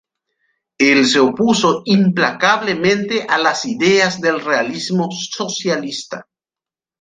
Él 0.79 1.05
se 1.05 1.19
opuso 1.19 1.83
implacablemente 1.85 3.21
a 3.29 3.37
las 3.37 3.65
ideas 3.65 4.19
del 4.19 4.41
Realismo 4.43 5.09
Socialista. 5.11 6.27